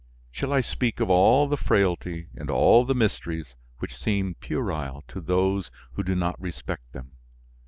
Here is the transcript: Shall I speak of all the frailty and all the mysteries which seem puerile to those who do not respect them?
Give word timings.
Shall 0.31 0.51
I 0.51 0.61
speak 0.61 0.99
of 0.99 1.11
all 1.11 1.47
the 1.47 1.55
frailty 1.57 2.27
and 2.33 2.49
all 2.49 2.85
the 2.85 2.95
mysteries 2.95 3.53
which 3.77 3.95
seem 3.95 4.33
puerile 4.33 5.03
to 5.09 5.21
those 5.21 5.69
who 5.91 6.01
do 6.01 6.15
not 6.15 6.41
respect 6.41 6.91
them? 6.91 7.11